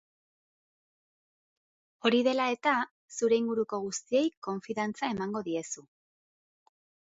[2.09, 2.73] Hori dela eta,
[3.19, 5.89] zure inguruko guztiei konfidantza emango diezu.